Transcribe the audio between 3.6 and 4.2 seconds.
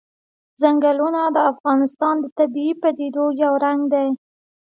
رنګ دی.